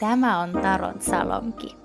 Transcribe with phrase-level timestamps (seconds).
[0.00, 1.76] Tämä on Tarot Salonki.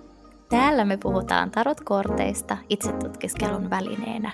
[0.49, 4.31] Täällä me puhutaan tarotkorteista itsetutkiskelun välineenä.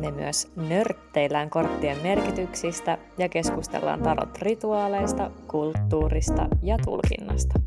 [0.00, 7.60] Me myös nörtteillään korttien merkityksistä ja keskustellaan tarot-rituaaleista, kulttuurista ja tulkinnasta.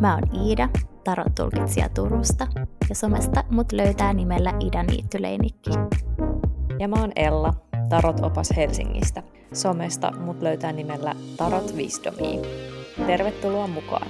[0.00, 0.68] Mä oon Iida,
[1.04, 2.46] tarot-tulkitsija Turusta,
[2.88, 5.70] ja somesta mut löytää nimellä Ida Niittyleinikki.
[6.78, 7.54] Ja mä oon Ella,
[7.88, 9.22] tarot-opas Helsingistä.
[9.52, 12.40] Somesta mut löytää nimellä Tarot Wisdomia.
[13.06, 14.08] Tervetuloa mukaan!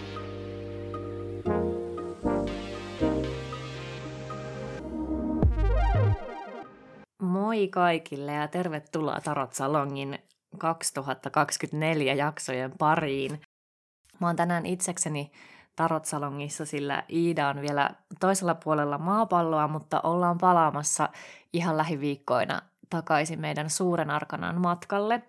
[7.22, 10.18] Moi kaikille ja tervetuloa Tarot Salongin
[10.58, 13.40] 2024 jaksojen pariin.
[14.20, 15.30] Mä oon tänään itsekseni
[15.76, 21.08] Tarot Salongissa, sillä Iida on vielä toisella puolella maapalloa, mutta ollaan palaamassa
[21.52, 25.22] ihan lähiviikkoina takaisin meidän suuren arkanan matkalle.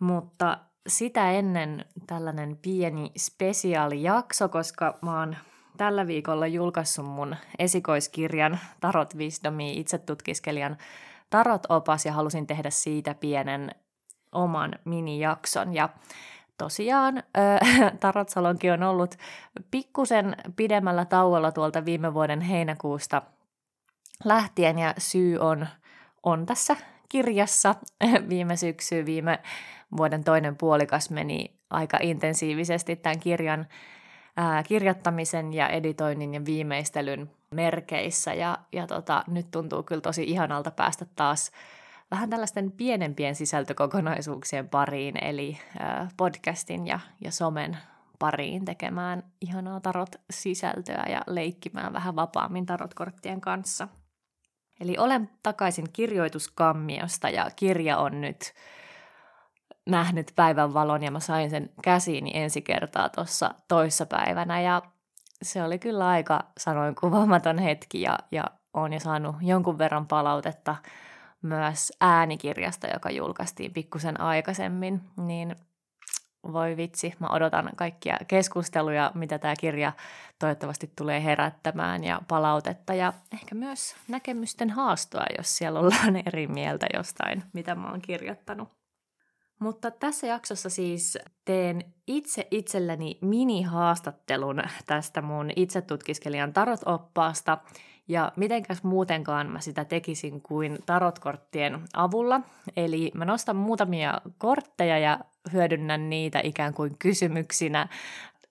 [0.00, 5.36] Mutta sitä ennen tällainen pieni spesiaalijakso, koska mä oon
[5.76, 10.76] tällä viikolla julkaissut mun esikoiskirjan Tarot Wisdomi itsetutkiskelijan
[11.30, 13.74] Tarot-opas ja halusin tehdä siitä pienen
[14.32, 15.74] oman minijakson.
[15.74, 15.88] Ja
[16.58, 19.14] tosiaan äh, Tarot Salonki on ollut
[19.70, 23.22] pikkusen pidemmällä tauolla tuolta viime vuoden heinäkuusta
[24.24, 25.66] lähtien ja syy on,
[26.22, 26.76] on tässä
[27.08, 27.74] kirjassa
[28.28, 29.38] viime syksy, viime
[29.96, 33.66] vuoden toinen puolikas meni aika intensiivisesti tämän kirjan
[34.36, 40.70] ää, kirjoittamisen ja editoinnin ja viimeistelyn merkeissä ja, ja tota, nyt tuntuu kyllä tosi ihanalta
[40.70, 41.50] päästä taas
[42.10, 47.78] vähän tällaisten pienempien sisältökokonaisuuksien pariin, eli ää, podcastin ja, ja somen
[48.18, 53.88] pariin tekemään ihanaa tarot-sisältöä ja leikkimään vähän vapaammin tarotkorttien kanssa.
[54.82, 58.52] Eli olen takaisin kirjoituskammiosta ja kirja on nyt
[59.86, 64.60] nähnyt päivän valon ja mä sain sen käsiini ensi kertaa tuossa toissa päivänä.
[64.60, 64.82] Ja
[65.42, 68.44] se oli kyllä aika sanoin kuvaamaton hetki ja, ja
[68.74, 70.76] on jo saanut jonkun verran palautetta
[71.42, 75.56] myös äänikirjasta, joka julkaistiin pikkusen aikaisemmin, niin
[76.52, 79.92] voi vitsi, mä odotan kaikkia keskusteluja, mitä tämä kirja
[80.38, 86.86] toivottavasti tulee herättämään ja palautetta ja ehkä myös näkemysten haastoa, jos siellä ollaan eri mieltä
[86.94, 88.68] jostain, mitä mä oon kirjoittanut.
[89.58, 97.58] Mutta tässä jaksossa siis teen itse itselleni mini-haastattelun tästä mun itsetutkiskelijan tarot-oppaasta
[98.08, 102.40] ja mitenkäs muutenkaan mä sitä tekisin kuin tarotkorttien avulla.
[102.76, 105.20] Eli mä nostan muutamia kortteja ja
[105.52, 107.88] hyödynnän niitä ikään kuin kysymyksinä.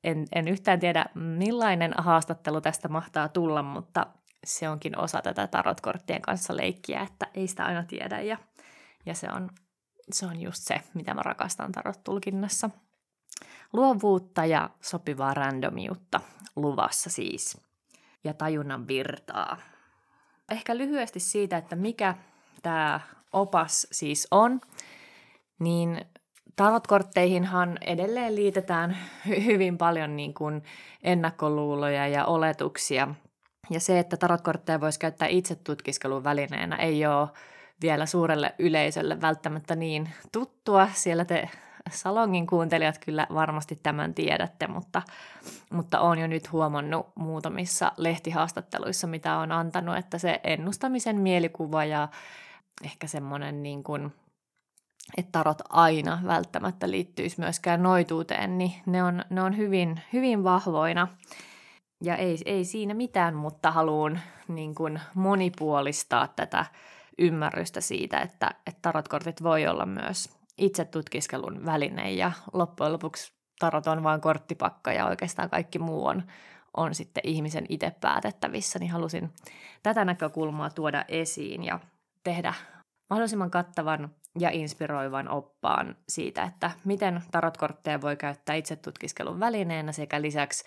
[0.04, 4.08] En, en yhtään tiedä millainen haastattelu tästä mahtaa tulla, mutta
[4.44, 8.38] se onkin osa tätä tarotkorttien kanssa leikkiä, että ei sitä aina tiedä ja,
[9.06, 9.50] ja se on
[10.14, 12.70] se on just se, mitä mä rakastan tarot-tulkinnassa.
[13.74, 16.22] Luovuutta ja sopivaa randomiutta
[16.56, 17.58] luvassa siis.
[18.24, 19.58] Ja tajunnan virtaa.
[20.52, 22.16] Ehkä lyhyesti siitä, että mikä
[22.62, 23.00] tämä
[23.34, 24.62] opas siis on,
[25.60, 26.06] niin
[26.56, 28.98] tarotkortteihinhan edelleen liitetään
[29.46, 30.64] hyvin paljon niin kuin
[31.04, 33.08] ennakkoluuloja ja oletuksia.
[33.70, 37.30] Ja se, että tarotkortteja voisi käyttää itse tutkiskelun välineenä, ei ole
[37.82, 40.90] vielä suurelle yleisölle välttämättä niin tuttua.
[40.94, 41.50] Siellä te
[41.90, 45.02] salongin kuuntelijat kyllä varmasti tämän tiedätte, mutta,
[45.72, 52.08] mutta olen jo nyt huomannut muutamissa lehtihaastatteluissa, mitä on antanut, että se ennustamisen mielikuva ja
[52.84, 54.14] ehkä semmoinen niin kuin,
[55.18, 61.08] että tarot aina välttämättä liittyisi myöskään noituuteen, niin ne on, ne on hyvin, hyvin vahvoina.
[62.04, 66.66] Ja ei, ei siinä mitään, mutta haluan niin kuin monipuolistaa tätä
[67.18, 73.88] ymmärrystä siitä, että, että tarotkortit voi olla myös itse tutkiskelun väline ja loppujen lopuksi tarot
[73.88, 76.24] on vain korttipakka ja oikeastaan kaikki muu on,
[76.78, 79.30] on sitten ihmisen itse päätettävissä, niin halusin
[79.84, 81.80] tätä näkökulmaa tuoda esiin ja
[82.24, 82.54] tehdä
[83.10, 90.22] mahdollisimman kattavan ja inspiroivan oppaan siitä, että miten tarotkortteja voi käyttää itse tutkiskelun välineenä sekä
[90.22, 90.64] lisäksi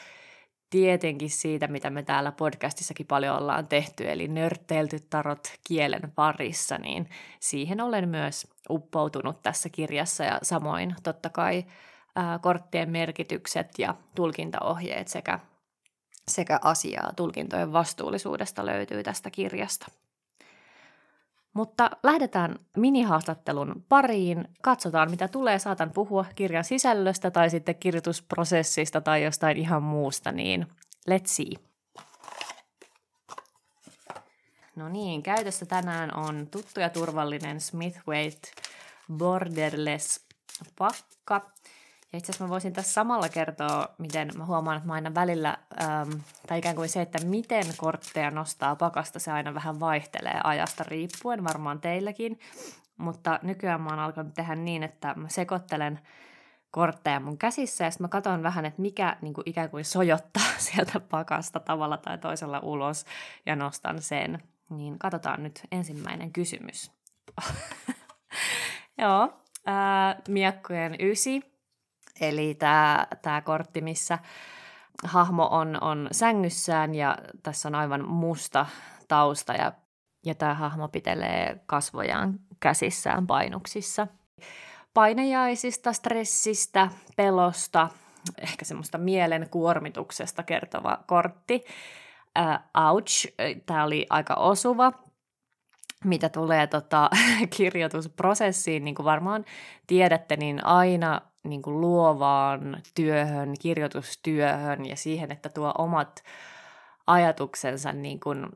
[0.75, 7.09] tietenkin siitä, mitä me täällä podcastissakin paljon ollaan tehty, eli nörtteilty tarot kielen parissa, niin
[7.41, 11.65] siihen olen myös uppoutunut tässä kirjassa ja samoin totta kai
[12.17, 15.39] ää, korttien merkitykset ja tulkintaohjeet sekä,
[16.29, 19.87] sekä asiaa tulkintojen vastuullisuudesta löytyy tästä kirjasta.
[21.55, 24.49] Mutta lähdetään minihaastattelun pariin.
[24.63, 25.59] Katsotaan, mitä tulee.
[25.59, 30.67] Saatan puhua kirjan sisällöstä tai sitten kirjoitusprosessista tai jostain ihan muusta, niin
[31.11, 31.53] let's see.
[34.77, 38.01] No niin, käytössä tänään on tuttu ja turvallinen Smith
[39.13, 40.21] Borderless
[40.79, 41.54] pakka.
[42.15, 45.59] Ja itse asiassa mä voisin tässä samalla kertoa, miten mä huomaan, että mä aina välillä,
[45.83, 50.85] äm, tai ikään kuin se, että miten kortteja nostaa pakasta, se aina vähän vaihtelee ajasta
[50.85, 52.39] riippuen, varmaan teilläkin.
[52.97, 56.01] Mutta nykyään mä oon alkanut tehdä niin, että mä sekoittelen
[56.71, 60.53] kortteja mun käsissä ja sitten mä katson vähän, että mikä niin kuin ikään kuin sojottaa
[60.67, 63.05] sieltä pakasta tavalla tai toisella ulos
[63.47, 64.43] ja nostan sen.
[64.71, 66.93] Niin katsotaan nyt ensimmäinen kysymys.
[68.99, 69.33] Joo,
[69.67, 71.54] ää, miekkojen ysi,
[72.21, 74.19] eli tämä tää kortti, missä
[75.05, 78.67] hahmo on, on sängyssään ja tässä on aivan musta
[79.09, 79.73] tausta ja,
[80.27, 84.07] ja tämä hahmo pitelee kasvojaan käsissään painuksissa.
[84.95, 87.89] Painejaisista, stressistä, pelosta,
[88.41, 91.65] ehkä semmoista mielen kuormituksesta kertova kortti.
[92.39, 93.27] Uh, ouch,
[93.67, 94.93] tämä oli aika osuva
[96.05, 97.11] mitä tulee tota,
[97.57, 99.45] kirjoitusprosessiin, niin kuin varmaan
[99.87, 106.25] tiedätte, niin aina niin kuin luovaan työhön, kirjoitustyöhön ja siihen, että tuo omat
[107.07, 108.47] ajatuksensa niin kuin,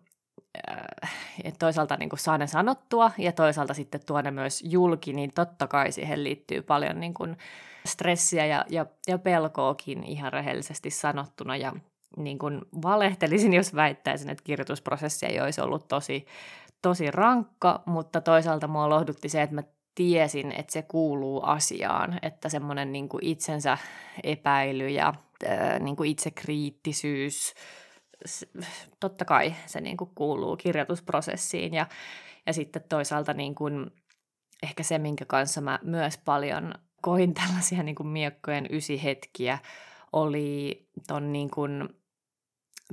[0.70, 1.12] äh,
[1.58, 5.67] toisaalta niin kuin saa ne sanottua ja toisaalta sitten tuoda ne myös julki, niin totta
[5.67, 7.37] kai siihen liittyy paljon niin kuin
[7.87, 11.56] stressiä ja, ja, ja pelkoakin ihan rehellisesti sanottuna.
[11.56, 11.73] Ja
[12.17, 16.26] niin kuin valehtelisin, jos väittäisin, että kirjoitusprosessi ei olisi ollut tosi
[16.82, 19.62] tosi rankka, mutta toisaalta mua lohdutti se, että mä
[19.99, 23.79] tiesin, että se kuuluu asiaan, että semmoinen niin kuin itsensä
[24.23, 25.15] epäily ja
[25.49, 27.55] äh, niin kuin itsekriittisyys,
[29.00, 31.87] totta kai se niin kuin kuuluu kirjoitusprosessiin ja,
[32.47, 33.91] ja sitten toisaalta niin kuin
[34.62, 39.59] ehkä se, minkä kanssa mä myös paljon koin tällaisia niin kuin miekkojen ysihetkiä,
[40.12, 41.89] oli ton niin kuin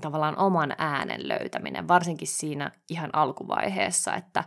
[0.02, 4.44] tavallaan oman äänen löytäminen, varsinkin siinä ihan alkuvaiheessa, että,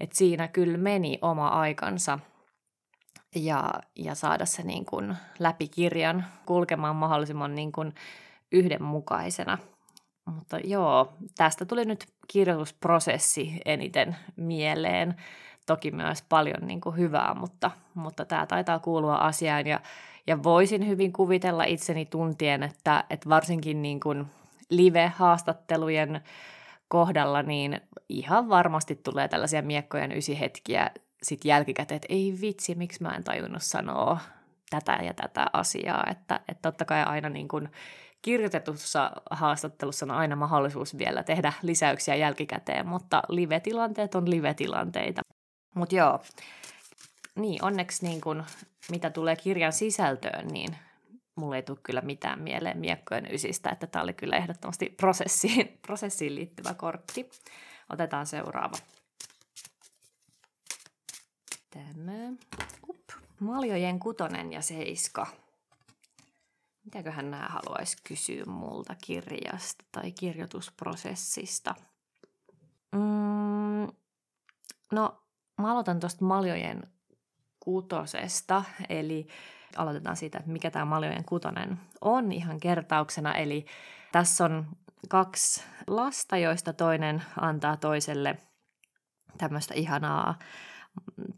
[0.00, 2.18] että siinä kyllä meni oma aikansa
[3.34, 7.94] ja, ja saada se niin kuin läpi kirjan kulkemaan mahdollisimman niin kuin
[8.52, 9.58] yhdenmukaisena.
[10.24, 15.14] Mutta joo, tästä tuli nyt kirjoitusprosessi eniten mieleen.
[15.66, 19.80] Toki myös paljon niin kuin hyvää, mutta, mutta tämä taitaa kuulua asiaan ja,
[20.26, 24.26] ja voisin hyvin kuvitella itseni tuntien, että, että varsinkin niin kuin–
[24.72, 26.20] live-haastattelujen
[26.92, 30.90] kohdalla, niin ihan varmasti tulee tällaisia miekkojen ysihetkiä
[31.22, 34.18] sitten jälkikäteen, että ei vitsi, miksi mä en tajunnut sanoa
[34.70, 37.68] tätä ja tätä asiaa, että, että totta kai aina niin kuin
[38.22, 45.20] kirjoitetussa haastattelussa on aina mahdollisuus vielä tehdä lisäyksiä jälkikäteen, mutta live-tilanteet on live-tilanteita.
[45.74, 46.20] Mutta joo,
[47.34, 48.44] niin onneksi niin kun,
[48.90, 50.76] mitä tulee kirjan sisältöön, niin
[51.36, 56.34] mulle ei tule kyllä mitään mieleen miekkojen ysistä, että tämä oli kyllä ehdottomasti prosessiin, prosessiin
[56.34, 57.30] liittyvä kortti.
[57.90, 58.76] Otetaan seuraava.
[61.70, 62.32] Tämä.
[62.88, 62.98] Up.
[63.40, 65.26] Maljojen kutonen ja seiska.
[66.84, 71.74] Mitäköhän nämä haluaisi kysyä multa kirjasta tai kirjoitusprosessista?
[72.92, 73.92] Mm,
[74.92, 75.22] no,
[75.58, 76.91] mä aloitan tuosta maljojen
[77.64, 79.26] kutosesta, eli
[79.76, 83.34] aloitetaan siitä, että mikä tämä Maljojen kutonen on ihan kertauksena.
[83.34, 83.66] Eli
[84.12, 84.66] tässä on
[85.08, 88.36] kaksi lasta, joista toinen antaa toiselle
[89.38, 90.38] tämmöistä ihanaa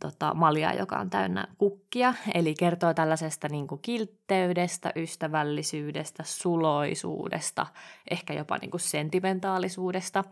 [0.01, 2.15] tota, maljaa, joka on täynnä kukkia.
[2.35, 7.67] Eli kertoo tällaisesta niin kuin kiltteydestä, ystävällisyydestä, suloisuudesta,
[8.11, 10.25] ehkä jopa niin kuin sentimentaalisuudesta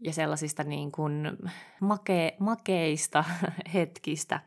[0.00, 1.30] ja sellaisista niin kuin
[1.80, 3.24] make, makeista
[3.74, 4.40] hetkistä,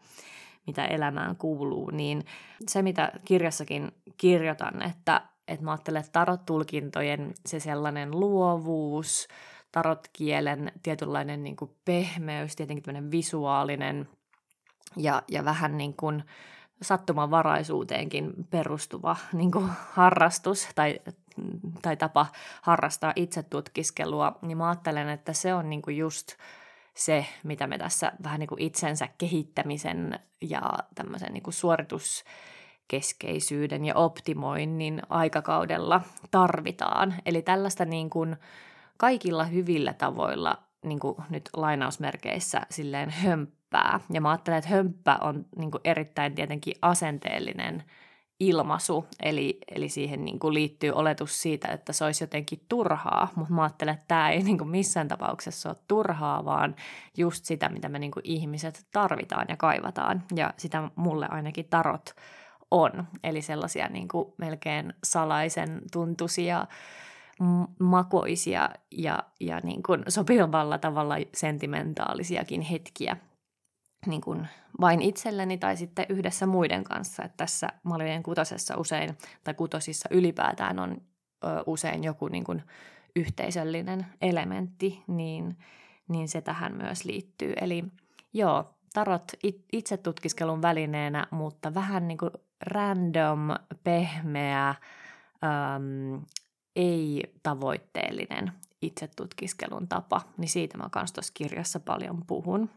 [0.70, 2.26] mitä elämään kuuluu, niin
[2.68, 9.28] se, mitä kirjassakin kirjoitan, että, että mä ajattelen, että tarot-tulkintojen se sellainen luovuus,
[9.72, 14.10] tarotkielen tietynlainen niin kuin pehmeys, tietenkin tämmöinen visuaalinen
[14.98, 16.24] ja, ja vähän niin kuin
[16.82, 21.00] sattumanvaraisuuteenkin perustuva niin kuin harrastus tai,
[21.82, 22.26] tai tapa
[22.62, 26.34] harrastaa itsetutkiskelua, niin mä ajattelen, että se on niin kuin just
[27.00, 30.62] se, mitä me tässä vähän niin kuin itsensä kehittämisen ja
[30.96, 36.01] tämmöisen niin kuin suorituskeskeisyyden ja optimoinnin aikakaudella
[36.32, 37.15] tarvitaan.
[37.25, 38.36] Eli tällaista niin kuin
[38.98, 44.00] kaikilla hyvillä tavoilla niin kuin nyt lainausmerkeissä silleen hömppää.
[44.13, 47.84] Ja mä ajattelen, että hömppä on niin kuin erittäin tietenkin asenteellinen–
[48.39, 53.53] ilmaisu, eli, eli siihen niin kuin liittyy oletus siitä, että se olisi jotenkin turhaa, mutta
[53.53, 56.75] mä ajattelen, että tämä ei niin kuin missään tapauksessa ole turhaa, vaan
[57.17, 62.15] just sitä, mitä me niin kuin ihmiset tarvitaan ja kaivataan, ja sitä mulle ainakin tarot
[62.72, 66.67] on, eli sellaisia niin kuin melkein salaisen tuntuisia,
[67.79, 73.17] makoisia ja, ja niin kuin sopivalla tavalla sentimentaalisiakin hetkiä,
[74.06, 74.48] niin kuin
[74.82, 77.24] vain itselleni tai sitten yhdessä muiden kanssa.
[77.24, 81.01] Että tässä maljojen kutosessa usein, tai kutosissa ylipäätään on
[81.44, 82.63] ö, usein joku niin kuin
[83.15, 85.58] yhteisöllinen elementti, niin,
[86.08, 87.53] niin se tähän myös liittyy.
[87.62, 87.84] Eli
[88.34, 89.32] joo, tarot
[89.74, 93.48] itse tutkiskelun välineenä, mutta vähän niin kuin random,
[93.84, 96.22] pehmeä, äm,
[96.75, 98.51] ei-tavoitteellinen
[98.82, 102.70] itsetutkiskelun tapa, niin siitä mä kanssa tuossa kirjassa paljon puhun.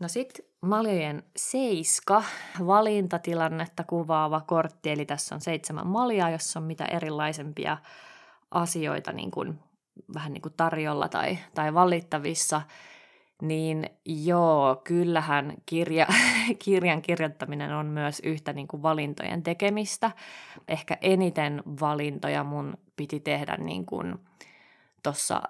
[0.00, 2.24] No sitten maljojen seiska,
[2.66, 7.78] valintatilannetta kuvaava kortti, eli tässä on seitsemän maljaa, jossa on mitä erilaisempia
[8.50, 9.58] asioita niin kuin,
[10.14, 12.62] vähän niin kuin tarjolla tai, tai valittavissa,
[13.42, 16.06] niin joo, kyllähän kirja,
[16.64, 20.10] kirjan kirjoittaminen on myös yhtä niin kuin valintojen tekemistä.
[20.68, 24.14] Ehkä eniten valintoja mun piti tehdä niin kuin
[25.02, 25.42] tuossa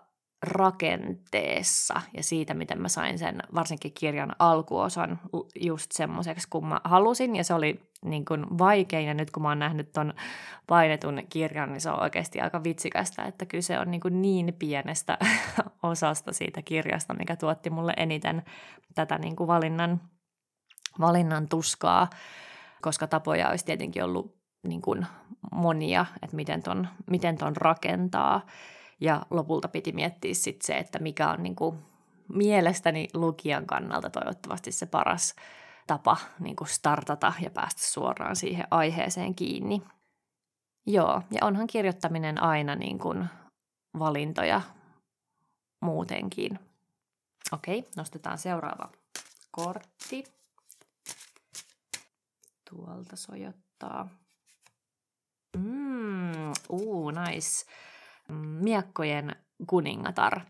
[0.44, 5.20] rakenteessa ja siitä, miten mä sain sen varsinkin kirjan alkuosan
[5.60, 7.36] just semmoiseksi, kun mä halusin.
[7.36, 10.14] Ja se oli niin kuin vaikein ja nyt kun mä oon nähnyt ton
[10.66, 15.18] painetun kirjan, niin se on oikeasti aika vitsikästä, että kyse on niin, kuin niin pienestä
[15.82, 18.42] osasta siitä kirjasta, mikä tuotti mulle eniten
[18.94, 20.00] tätä niin kuin valinnan,
[21.00, 22.10] valinnan tuskaa,
[22.82, 25.06] koska tapoja olisi tietenkin ollut niin kuin
[25.52, 28.46] monia, että miten ton, miten ton rakentaa.
[29.04, 31.56] Ja lopulta piti miettiä sit se, että mikä on niin
[32.28, 35.34] mielestäni lukijan kannalta toivottavasti se paras
[35.86, 39.82] tapa niin startata ja päästä suoraan siihen aiheeseen kiinni.
[40.86, 43.26] Joo, ja onhan kirjoittaminen aina niin kuin
[43.98, 44.60] valintoja
[45.82, 46.58] muutenkin.
[47.52, 48.92] Okei, nostetaan seuraava
[49.50, 50.24] kortti.
[52.70, 54.08] Tuolta sojottaa.
[55.56, 57.66] Mm, uu, nice.
[58.32, 60.40] Miekkojen kuningatar.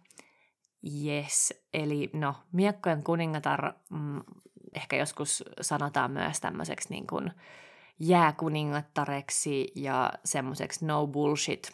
[1.05, 4.21] Yes, eli no, miekkojen kuningatar mm,
[4.75, 7.31] ehkä joskus sanotaan myös tämmöiseksi niin kuin
[7.99, 11.73] jääkuningattareksi ja semmoiseksi no bullshit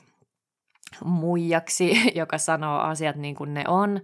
[1.05, 4.01] muijaksi, joka sanoo asiat niin kuin ne on,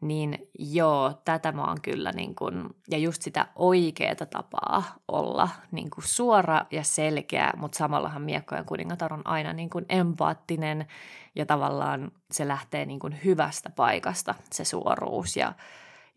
[0.00, 5.90] niin joo, tätä mä oon kyllä niin kuin, ja just sitä oikeaa tapaa olla niin
[5.90, 10.86] kuin suora ja selkeä, mutta samallahan miekkojen kuningatar on aina niin kuin empaattinen
[11.34, 15.52] ja tavallaan se lähtee niin kuin hyvästä paikasta se suoruus ja,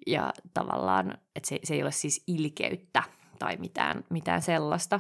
[0.07, 3.03] ja tavallaan, että se, se ei ole siis ilkeyttä
[3.39, 4.99] tai mitään, mitään sellaista,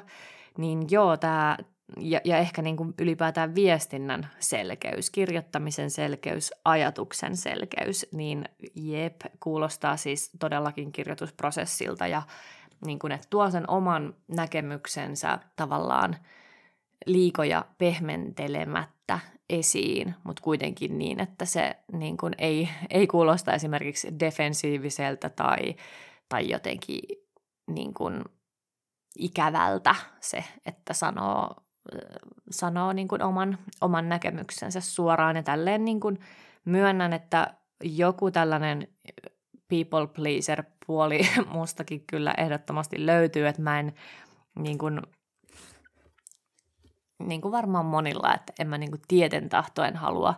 [0.57, 1.57] niin joo, tämä
[1.97, 9.97] ja, ja ehkä niin kuin ylipäätään viestinnän selkeys, kirjoittamisen selkeys, ajatuksen selkeys, niin jep, kuulostaa
[9.97, 12.21] siis todellakin kirjoitusprosessilta ja
[12.85, 16.15] niin kuin, että tuo sen oman näkemyksensä tavallaan
[17.05, 19.19] liikoja pehmentelemättä
[19.49, 25.75] esiin, mutta kuitenkin niin, että se niin kuin ei, ei kuulosta esimerkiksi defensiiviseltä tai,
[26.29, 26.99] tai jotenkin
[27.67, 28.23] niin kuin
[29.19, 31.55] ikävältä se, että sanoo
[32.51, 36.19] sanoo niin kuin oman, oman näkemyksensä suoraan ja tälleen niin kuin
[36.65, 37.53] myönnän, että
[37.83, 38.87] joku tällainen
[39.67, 41.19] people pleaser puoli
[41.53, 43.93] mustakin kyllä ehdottomasti löytyy, että mä en
[44.59, 45.01] niin kuin,
[47.19, 50.35] niin kuin varmaan monilla, että en mä niin kuin tieten tahtoen halua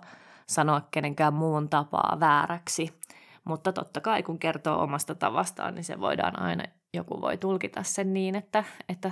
[0.47, 2.99] sanoa kenenkään muun tapaa vääräksi.
[3.43, 8.13] Mutta totta kai kun kertoo omasta tavastaan, niin se voidaan aina, joku voi tulkita sen
[8.13, 9.11] niin, että, että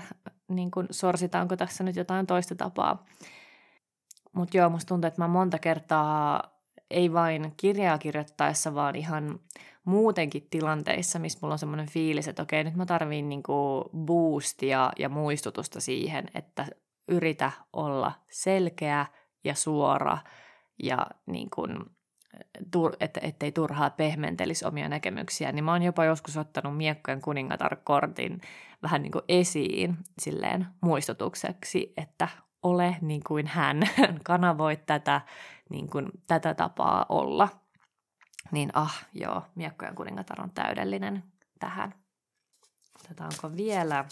[0.50, 3.06] niin kuin sorsitaanko tässä nyt jotain toista tapaa.
[4.34, 6.44] Mutta joo, musta tuntuu, että mä monta kertaa
[6.90, 9.40] ei vain kirjaa kirjoittaessa, vaan ihan
[9.86, 15.10] muutenkin tilanteissa, missä mulla on semmoinen fiilis, että okei, nyt mä tarviin niinku boostia ja
[15.10, 16.66] muistutusta siihen, että
[17.08, 19.06] yritä olla selkeä
[19.44, 20.18] ja suora
[20.84, 21.76] ja niin kuin
[23.00, 28.42] että ettei turhaa pehmentelisi omia näkemyksiä, niin mä oon jopa joskus ottanut miekkojen kuningatar-kortin
[28.84, 32.28] vähän niin kuin esiin silleen muistutukseksi, että
[32.64, 33.80] ole niin kuin hän,
[34.24, 35.22] kanavoi tätä,
[35.70, 37.50] niin kuin, tätä tapaa olla.
[38.52, 41.24] Niin ah, joo, miekkojen kuningatar on täydellinen
[41.60, 41.94] tähän.
[43.00, 44.06] Otetaanko vielä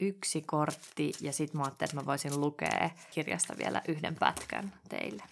[0.00, 5.22] yksi kortti ja sitten mä ajattelin, että mä voisin lukea kirjasta vielä yhden pätkän teille.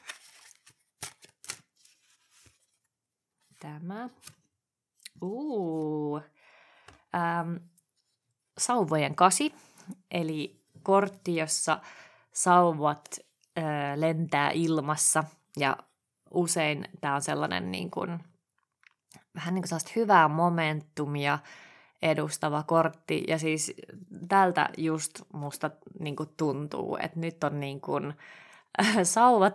[3.59, 4.09] Tämä.
[5.23, 6.21] Uu.
[7.15, 7.57] Ähm,
[8.59, 9.55] sauvojen kasi,
[10.11, 11.81] eli kortti, jossa
[12.33, 13.19] sauvat
[13.59, 13.65] äh,
[13.97, 15.25] lentää ilmassa
[15.57, 15.77] ja
[16.31, 18.19] usein tämä on sellainen niin kuin,
[19.35, 21.39] vähän niin kuin hyvää momentumia
[22.03, 23.73] edustava kortti ja siis
[24.29, 28.15] tältä just musta niin kuin tuntuu, että nyt on niin kuin, sauvat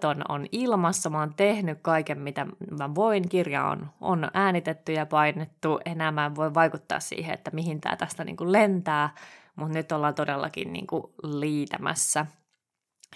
[0.09, 2.45] on, on ilmassa, mä oon tehnyt kaiken, mitä
[2.79, 3.29] mä voin.
[3.29, 5.79] Kirja on, on äänitetty ja painettu.
[5.85, 9.09] Enää mä en voi vaikuttaa siihen, että mihin tämä tästä niin kuin lentää,
[9.55, 12.25] mutta nyt ollaan todellakin niin kuin liitämässä.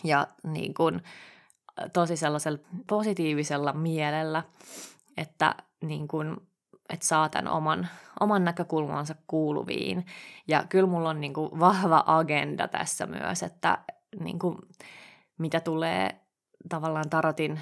[0.04, 1.02] Ja niin kuin,
[1.94, 4.44] tosi sellaisella positiivisella mielellä,
[5.18, 6.38] että niin kuin,
[6.94, 7.88] että saa tämän oman,
[8.20, 10.06] oman näkökulmansa kuuluviin.
[10.48, 13.78] Ja kyllä mulla on niin vahva agenda tässä myös, että
[14.20, 14.56] niin kuin,
[15.38, 16.22] mitä tulee
[16.70, 17.60] tavallaan tarotin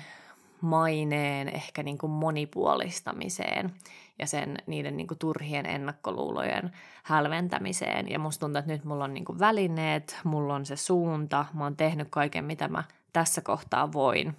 [0.62, 3.74] maineen ehkä niin kuin monipuolistamiseen
[4.20, 6.72] ja sen niiden niin kuin turhien ennakkoluulojen
[7.03, 8.10] hälventämiseen.
[8.10, 11.63] Ja musta tuntuu, että nyt mulla on niin kuin välineet, mulla on se suunta, mä
[11.63, 14.36] oon tehnyt kaiken, mitä mä tässä kohtaa voin.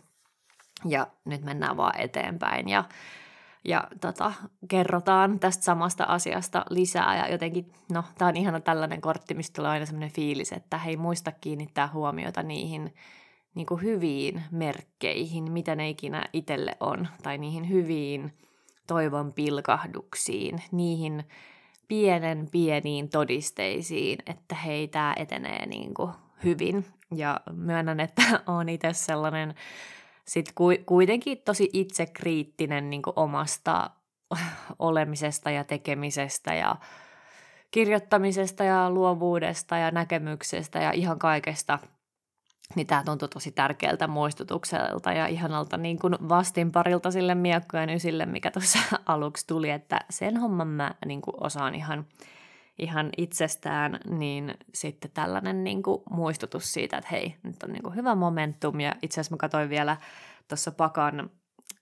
[0.85, 2.85] Ja nyt mennään vaan eteenpäin ja,
[3.65, 4.33] ja tota,
[4.69, 7.17] kerrotaan tästä samasta asiasta lisää.
[7.17, 10.97] Ja jotenkin, no, tämä on ihana tällainen kortti, mistä tulee aina sellainen fiilis, että hei,
[10.97, 12.95] muista kiinnittää huomiota niihin
[13.57, 18.33] niin kuin hyviin merkkeihin, mitä ne ikinä itselle on, tai niihin hyviin
[18.87, 21.25] toivon pilkahduksiin, niihin
[21.89, 26.13] pienen pieniin todisteisiin, että hei, tämä etenee niin kuin
[26.45, 26.85] hyvin.
[27.15, 29.55] Ja myönnän, että on itse sellainen
[30.25, 30.53] sit
[30.87, 33.91] kuitenkin tosi itsekriittinen niin omasta
[34.79, 36.77] olemisesta ja tekemisestä ja
[37.71, 41.79] kirjoittamisesta ja luovuudesta ja näkemyksestä ja ihan kaikesta–
[42.75, 48.51] niin tämä tuntui tosi tärkeältä muistutukselta ja ihanalta niin kuin vastinparilta sille miekkojen ysille, mikä
[48.51, 52.07] tuossa aluksi tuli, että sen homman mä niin kuin osaan ihan,
[52.79, 57.95] ihan itsestään, niin sitten tällainen niin kuin muistutus siitä, että hei, nyt on niin kuin
[57.95, 58.81] hyvä momentum.
[58.81, 59.97] Ja itse asiassa mä katsoin vielä
[60.49, 61.31] tuossa pakan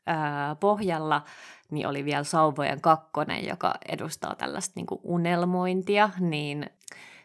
[0.07, 1.23] ää, pohjalla,
[1.71, 6.71] niin oli vielä Sauvojen kakkonen, joka edustaa tällaista niin kuin unelmointia, niin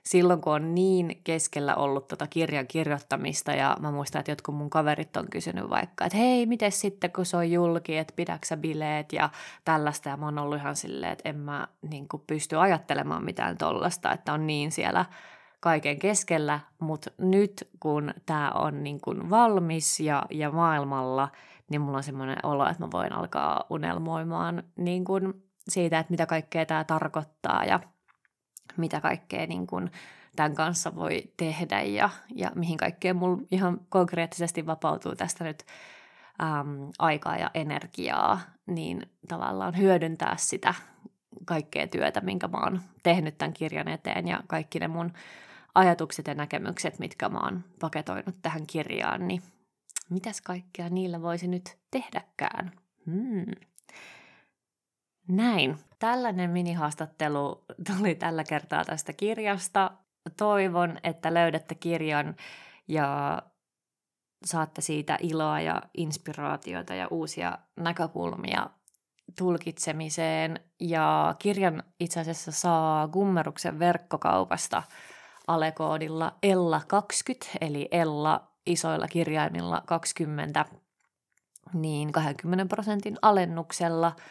[0.03, 4.69] silloin, kun on niin keskellä ollut tota kirjan kirjoittamista ja mä muistan, että jotkut mun
[4.69, 9.13] kaverit on kysynyt vaikka, että hei, miten sitten, kun se on julki, että pidäksä bileet
[9.13, 9.29] ja
[9.65, 10.09] tällaista.
[10.09, 14.11] Ja mä oon ollut ihan silleen, että en mä niin kuin pysty ajattelemaan mitään tollasta,
[14.11, 15.05] että on niin siellä
[15.59, 21.29] kaiken keskellä, mutta nyt kun tämä on niin kuin valmis ja, ja maailmalla,
[21.69, 25.33] niin mulla on semmoinen olo, että mä voin alkaa unelmoimaan niin kuin
[25.69, 27.65] siitä, että mitä kaikkea tämä tarkoittaa.
[27.65, 27.79] Ja
[28.77, 29.91] mitä kaikkea niin kuin
[30.35, 35.65] tämän kanssa voi tehdä ja, ja mihin kaikkeen mulla ihan konkreettisesti vapautuu tästä nyt
[36.43, 40.73] äm, aikaa ja energiaa, niin tavallaan hyödyntää sitä
[41.45, 45.13] kaikkea työtä, minkä mä oon tehnyt tämän kirjan eteen ja kaikki ne mun
[45.75, 49.41] ajatukset ja näkemykset, mitkä mä oon paketoinut tähän kirjaan, niin
[50.09, 52.71] mitäs kaikkea niillä voisi nyt tehdäkään?
[53.05, 53.68] Hmm.
[55.29, 55.77] Näin.
[55.99, 59.91] Tällainen minihaastattelu tuli tällä kertaa tästä kirjasta.
[60.37, 62.35] Toivon, että löydätte kirjan
[62.87, 63.41] ja
[64.45, 68.69] saatte siitä iloa ja inspiraatiota ja uusia näkökulmia
[69.37, 70.59] tulkitsemiseen.
[70.79, 74.83] Ja kirjan itse asiassa saa Gummeruksen verkkokaupasta
[75.47, 80.65] alekoodilla Ella20, eli Ella isoilla kirjaimilla 20,
[81.73, 84.15] niin 20 prosentin alennuksella–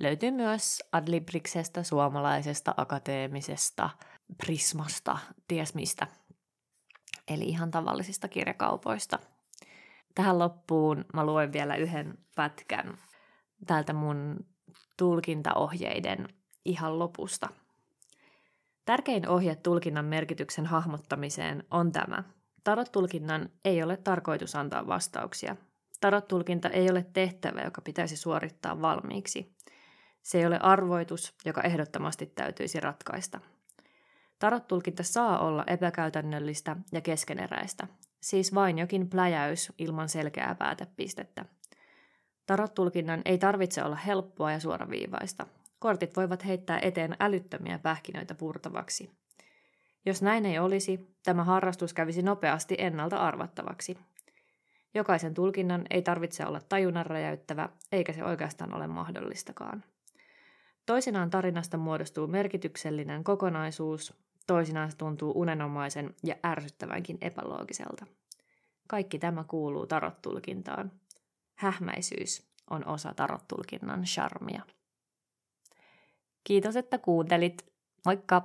[0.00, 3.90] löytyy myös Adlibriksestä, suomalaisesta akateemisesta
[4.36, 6.06] Prismasta, ties mistä.
[7.28, 9.18] Eli ihan tavallisista kirjakaupoista.
[10.14, 12.98] Tähän loppuun mä luen vielä yhden pätkän
[13.66, 14.46] täältä mun
[14.96, 16.28] tulkintaohjeiden
[16.64, 17.48] ihan lopusta.
[18.84, 22.24] Tärkein ohje tulkinnan merkityksen hahmottamiseen on tämä.
[22.64, 25.56] Tarot-tulkinnan ei ole tarkoitus antaa vastauksia.
[26.00, 29.54] Tarot-tulkinta ei ole tehtävä, joka pitäisi suorittaa valmiiksi.
[30.22, 33.40] Se ei ole arvoitus, joka ehdottomasti täytyisi ratkaista.
[34.38, 37.86] Tarot-tulkinta saa olla epäkäytännöllistä ja keskeneräistä,
[38.20, 41.44] siis vain jokin pläjäys ilman selkeää päätepistettä.
[42.46, 45.46] Tarot-tulkinnan ei tarvitse olla helppoa ja suoraviivaista.
[45.78, 49.10] Kortit voivat heittää eteen älyttömiä pähkinöitä purtavaksi.
[50.06, 53.98] Jos näin ei olisi, tämä harrastus kävisi nopeasti ennalta arvattavaksi.
[54.94, 59.84] Jokaisen tulkinnan ei tarvitse olla tajunnan räjäyttävä, eikä se oikeastaan ole mahdollistakaan.
[60.86, 64.14] Toisinaan tarinasta muodostuu merkityksellinen kokonaisuus,
[64.46, 68.06] toisinaan se tuntuu unenomaisen ja ärsyttävänkin epäloogiselta.
[68.88, 70.92] Kaikki tämä kuuluu tarottulkintaan.
[71.54, 74.62] Hähmäisyys on osa tarottulkinnan charmia.
[76.44, 77.66] Kiitos, että kuuntelit.
[78.06, 78.42] Moikka!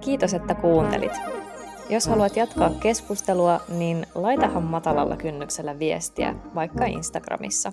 [0.00, 1.12] Kiitos, että kuuntelit.
[1.90, 7.72] Jos haluat jatkaa keskustelua, niin laitahan matalalla kynnyksellä viestiä, vaikka Instagramissa.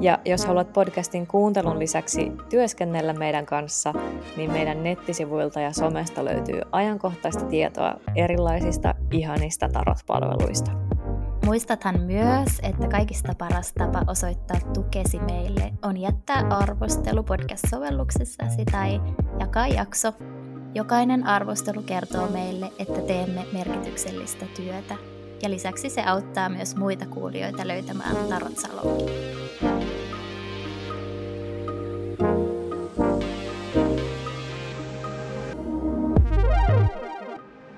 [0.00, 3.94] Ja jos haluat podcastin kuuntelun lisäksi työskennellä meidän kanssa,
[4.36, 10.70] niin meidän nettisivuilta ja somesta löytyy ajankohtaista tietoa erilaisista ihanista tarot-palveluista.
[11.46, 19.00] Muistathan myös, että kaikista paras tapa osoittaa tukesi meille on jättää arvostelu podcast-sovelluksessasi tai
[19.40, 20.12] jakaa jakso.
[20.74, 24.94] Jokainen arvostelu kertoo meille, että teemme merkityksellistä työtä.
[25.42, 29.75] Ja lisäksi se auttaa myös muita kuulijoita löytämään Tarot Salonkin.